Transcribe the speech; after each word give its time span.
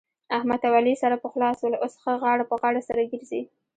احمد 0.37 0.61
اوعلي 0.67 0.93
سره 1.01 1.15
پخلا 1.23 1.49
سول. 1.59 1.73
اوس 1.83 1.93
ښه 2.01 2.13
غاړه 2.23 2.43
په 2.49 2.55
غاړه 2.61 2.81
سره 2.89 3.01
ګرځي. 3.11 3.41